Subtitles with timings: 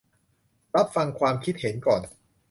[0.75, 2.01] รับฟังความคิดเห็นก่อน